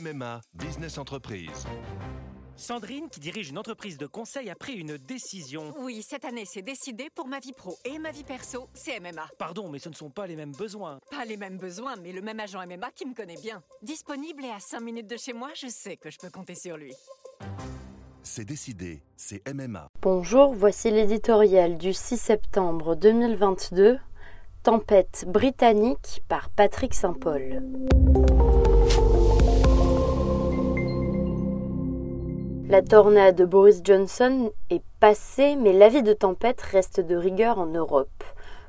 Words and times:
MMA 0.00 0.40
Business 0.54 0.96
Entreprise. 0.98 1.66
Sandrine, 2.56 3.08
qui 3.10 3.20
dirige 3.20 3.50
une 3.50 3.58
entreprise 3.58 3.98
de 3.98 4.06
conseil, 4.06 4.48
a 4.48 4.54
pris 4.54 4.74
une 4.74 4.96
décision. 4.96 5.74
Oui, 5.80 6.02
cette 6.02 6.24
année, 6.24 6.44
c'est 6.46 6.62
décidé 6.62 7.08
pour 7.14 7.26
ma 7.26 7.38
vie 7.38 7.52
pro 7.52 7.76
et 7.84 7.98
ma 7.98 8.10
vie 8.10 8.24
perso, 8.24 8.68
c'est 8.72 8.98
MMA. 9.00 9.28
Pardon, 9.38 9.68
mais 9.68 9.78
ce 9.78 9.88
ne 9.88 9.94
sont 9.94 10.10
pas 10.10 10.26
les 10.26 10.36
mêmes 10.36 10.52
besoins. 10.52 11.00
Pas 11.10 11.24
les 11.24 11.36
mêmes 11.36 11.58
besoins, 11.58 11.96
mais 11.96 12.12
le 12.12 12.22
même 12.22 12.40
agent 12.40 12.64
MMA 12.66 12.90
qui 12.92 13.06
me 13.06 13.14
connaît 13.14 13.40
bien. 13.40 13.62
Disponible 13.82 14.44
et 14.44 14.50
à 14.50 14.60
5 14.60 14.80
minutes 14.80 15.08
de 15.08 15.16
chez 15.16 15.32
moi, 15.32 15.50
je 15.54 15.68
sais 15.68 15.96
que 15.96 16.10
je 16.10 16.18
peux 16.18 16.30
compter 16.30 16.54
sur 16.54 16.76
lui. 16.76 16.94
C'est 18.22 18.44
décidé, 18.44 19.02
c'est 19.16 19.42
MMA. 19.52 19.88
Bonjour, 20.00 20.54
voici 20.54 20.90
l'éditorial 20.90 21.78
du 21.78 21.92
6 21.92 22.16
septembre 22.16 22.94
2022, 22.94 23.98
Tempête 24.62 25.24
britannique 25.26 26.22
par 26.28 26.50
Patrick 26.50 26.94
Saint-Paul. 26.94 27.62
La 32.70 32.82
tornade 32.82 33.34
de 33.34 33.44
Boris 33.44 33.80
Johnson 33.82 34.52
est 34.70 34.84
passée, 35.00 35.56
mais 35.56 35.72
l'avis 35.72 36.04
de 36.04 36.12
tempête 36.12 36.62
reste 36.62 37.00
de 37.00 37.16
rigueur 37.16 37.58
en 37.58 37.66
Europe. 37.66 38.22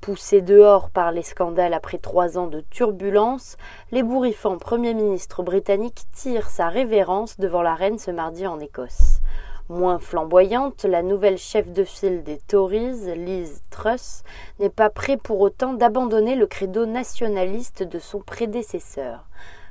Poussé 0.00 0.40
dehors 0.40 0.88
par 0.88 1.12
les 1.12 1.20
scandales 1.20 1.74
après 1.74 1.98
trois 1.98 2.38
ans 2.38 2.46
de 2.46 2.62
turbulence, 2.70 3.58
l'ébouriffant 3.90 4.56
Premier 4.56 4.94
ministre 4.94 5.42
britannique 5.42 6.04
tire 6.14 6.48
sa 6.48 6.70
révérence 6.70 7.38
devant 7.38 7.60
la 7.60 7.74
reine 7.74 7.98
ce 7.98 8.10
mardi 8.10 8.46
en 8.46 8.60
Écosse. 8.60 9.20
Moins 9.68 9.98
flamboyante, 9.98 10.84
la 10.84 11.02
nouvelle 11.02 11.36
chef 11.36 11.70
de 11.70 11.84
file 11.84 12.22
des 12.22 12.38
Tories, 12.38 13.14
Liz 13.14 13.60
Truss, 13.68 14.22
n'est 14.58 14.70
pas 14.70 14.88
prêt 14.88 15.18
pour 15.18 15.38
autant 15.42 15.74
d'abandonner 15.74 16.34
le 16.34 16.46
credo 16.46 16.86
nationaliste 16.86 17.82
de 17.82 17.98
son 17.98 18.20
prédécesseur. 18.20 19.26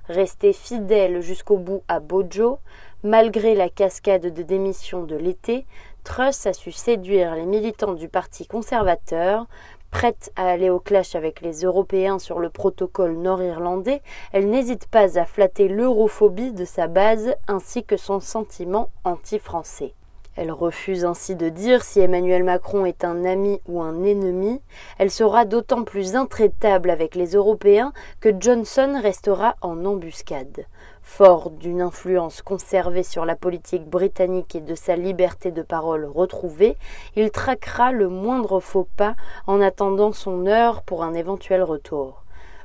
Restée 0.07 0.53
fidèle 0.53 1.21
jusqu'au 1.21 1.57
bout 1.57 1.83
à 1.87 1.99
Bojo, 1.99 2.59
Malgré 3.03 3.55
la 3.55 3.67
cascade 3.67 4.31
de 4.31 4.43
démissions 4.43 5.01
de 5.01 5.15
l'été, 5.15 5.65
Truss 6.03 6.45
a 6.45 6.53
su 6.53 6.71
séduire 6.71 7.33
les 7.33 7.47
militants 7.47 7.93
du 7.93 8.07
Parti 8.07 8.45
conservateur. 8.45 9.47
Prête 9.89 10.31
à 10.35 10.51
aller 10.51 10.69
au 10.69 10.79
clash 10.79 11.15
avec 11.15 11.41
les 11.41 11.61
Européens 11.61 12.19
sur 12.19 12.37
le 12.37 12.51
protocole 12.51 13.17
nord-irlandais, 13.17 14.03
elle 14.33 14.51
n'hésite 14.51 14.85
pas 14.85 15.17
à 15.17 15.25
flatter 15.25 15.67
l'europhobie 15.67 16.53
de 16.53 16.63
sa 16.63 16.87
base 16.87 17.33
ainsi 17.47 17.83
que 17.83 17.97
son 17.97 18.19
sentiment 18.19 18.89
anti-français. 19.03 19.95
Elle 20.37 20.51
refuse 20.51 21.03
ainsi 21.03 21.35
de 21.35 21.49
dire 21.49 21.83
si 21.83 21.99
Emmanuel 21.99 22.45
Macron 22.45 22.85
est 22.85 23.03
un 23.03 23.25
ami 23.25 23.59
ou 23.67 23.81
un 23.81 24.03
ennemi. 24.03 24.61
Elle 24.97 25.11
sera 25.11 25.43
d'autant 25.43 25.83
plus 25.83 26.15
intraitable 26.15 26.89
avec 26.89 27.15
les 27.15 27.33
Européens 27.33 27.91
que 28.21 28.29
Johnson 28.39 28.97
restera 29.01 29.55
en 29.61 29.83
embuscade. 29.83 30.65
Fort 31.01 31.49
d'une 31.49 31.81
influence 31.81 32.41
conservée 32.41 33.03
sur 33.03 33.25
la 33.25 33.35
politique 33.35 33.89
britannique 33.89 34.55
et 34.55 34.61
de 34.61 34.75
sa 34.75 34.95
liberté 34.95 35.51
de 35.51 35.63
parole 35.63 36.05
retrouvée, 36.05 36.77
il 37.17 37.29
traquera 37.31 37.91
le 37.91 38.07
moindre 38.07 38.61
faux 38.61 38.87
pas 38.95 39.15
en 39.47 39.59
attendant 39.59 40.13
son 40.13 40.45
heure 40.45 40.81
pour 40.83 41.03
un 41.03 41.13
éventuel 41.13 41.61
retour 41.61 42.21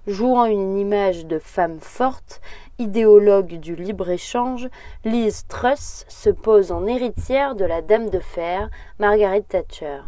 jouant 0.06 0.44
une 0.44 0.78
image 0.78 1.27
de 1.27 1.39
femme 1.39 1.78
forte, 1.81 2.41
idéologue 2.78 3.58
du 3.58 3.74
libre-échange, 3.74 4.69
Liz 5.05 5.46
Truss 5.48 6.05
se 6.08 6.30
pose 6.30 6.72
en 6.72 6.86
héritière 6.86 7.55
de 7.55 7.64
la 7.64 7.82
dame 7.82 8.10
de 8.10 8.20
fer, 8.20 8.69
Margaret 8.98 9.42
Thatcher. 9.42 10.00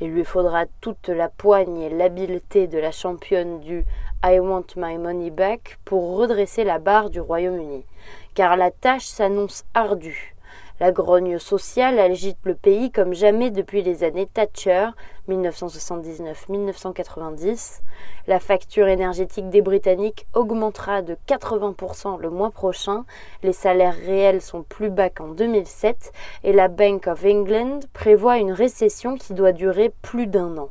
Il 0.00 0.12
lui 0.12 0.24
faudra 0.24 0.64
toute 0.80 1.08
la 1.08 1.28
poigne 1.28 1.80
et 1.80 1.90
l'habileté 1.90 2.66
de 2.66 2.78
la 2.78 2.92
championne 2.92 3.60
du 3.60 3.84
I 4.24 4.38
want 4.38 4.66
my 4.76 4.96
money 4.96 5.30
back 5.30 5.78
pour 5.84 6.16
redresser 6.16 6.64
la 6.64 6.78
barre 6.78 7.10
du 7.10 7.20
Royaume-Uni, 7.20 7.84
car 8.34 8.56
la 8.56 8.70
tâche 8.70 9.06
s'annonce 9.06 9.64
ardue. 9.74 10.34
La 10.80 10.92
grogne 10.92 11.40
sociale 11.40 11.98
agite 11.98 12.38
le 12.44 12.54
pays 12.54 12.92
comme 12.92 13.12
jamais 13.12 13.50
depuis 13.50 13.82
les 13.82 14.04
années 14.04 14.26
Thatcher 14.26 14.90
1979-1990. 15.28 17.80
La 18.28 18.38
facture 18.38 18.86
énergétique 18.86 19.50
des 19.50 19.60
Britanniques 19.60 20.28
augmentera 20.34 21.02
de 21.02 21.16
80% 21.26 22.20
le 22.20 22.30
mois 22.30 22.52
prochain. 22.52 23.04
Les 23.42 23.52
salaires 23.52 23.96
réels 23.96 24.40
sont 24.40 24.62
plus 24.62 24.90
bas 24.90 25.10
qu'en 25.10 25.26
2007 25.28 26.12
et 26.44 26.52
la 26.52 26.68
Bank 26.68 27.08
of 27.08 27.24
England 27.24 27.80
prévoit 27.92 28.38
une 28.38 28.52
récession 28.52 29.16
qui 29.16 29.34
doit 29.34 29.50
durer 29.50 29.92
plus 30.02 30.28
d'un 30.28 30.56
an. 30.58 30.70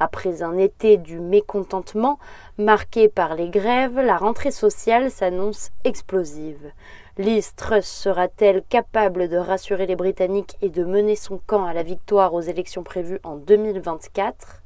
Après 0.00 0.42
un 0.42 0.56
été 0.58 0.96
du 0.96 1.20
mécontentement 1.20 2.18
marqué 2.58 3.08
par 3.08 3.34
les 3.36 3.48
grèves, 3.48 4.00
la 4.00 4.16
rentrée 4.16 4.50
sociale 4.50 5.10
s'annonce 5.10 5.70
explosive. 5.84 6.72
Liz 7.16 7.54
Truss 7.54 7.86
sera-t-elle 7.86 8.64
capable 8.68 9.28
de 9.28 9.36
rassurer 9.36 9.86
les 9.86 9.94
Britanniques 9.94 10.56
et 10.62 10.68
de 10.68 10.84
mener 10.84 11.14
son 11.14 11.40
camp 11.46 11.64
à 11.64 11.72
la 11.72 11.84
victoire 11.84 12.34
aux 12.34 12.40
élections 12.40 12.82
prévues 12.82 13.20
en 13.22 13.36
2024 13.36 14.62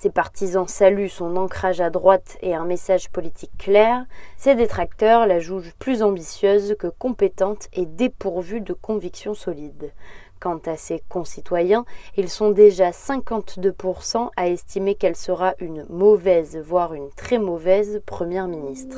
ses 0.00 0.08
partisans 0.08 0.66
saluent 0.66 1.10
son 1.10 1.36
ancrage 1.36 1.82
à 1.82 1.90
droite 1.90 2.38
et 2.40 2.54
un 2.54 2.64
message 2.64 3.10
politique 3.10 3.52
clair. 3.58 4.06
Ses 4.38 4.54
détracteurs 4.54 5.26
la 5.26 5.40
jugent 5.40 5.74
plus 5.78 6.02
ambitieuse 6.02 6.74
que 6.78 6.86
compétente 6.86 7.68
et 7.74 7.84
dépourvue 7.84 8.62
de 8.62 8.72
convictions 8.72 9.34
solides. 9.34 9.92
Quant 10.40 10.58
à 10.64 10.78
ses 10.78 11.02
concitoyens, 11.10 11.84
ils 12.16 12.30
sont 12.30 12.50
déjà 12.50 12.92
52% 12.92 14.30
à 14.38 14.48
estimer 14.48 14.94
qu'elle 14.94 15.16
sera 15.16 15.52
une 15.58 15.84
mauvaise, 15.90 16.56
voire 16.56 16.94
une 16.94 17.10
très 17.10 17.36
mauvaise 17.36 18.00
première 18.06 18.48
ministre. 18.48 18.96